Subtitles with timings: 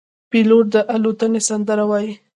[0.29, 2.11] پیلوټ د الوتنې سندره وايي.